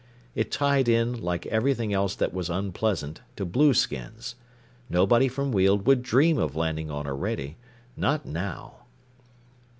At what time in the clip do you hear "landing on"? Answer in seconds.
6.55-7.05